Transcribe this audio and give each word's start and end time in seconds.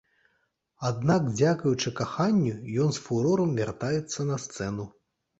Аднак 0.89 1.25
дзякуючы 1.39 1.91
каханню 1.99 2.55
ён 2.85 2.89
з 2.95 3.03
фурорам 3.09 3.51
вяртаецца 3.59 4.25
на 4.31 4.39
сцэну. 4.47 4.87